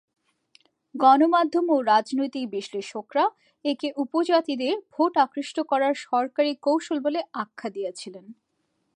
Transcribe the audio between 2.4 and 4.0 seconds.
বিশ্লেষকরা একে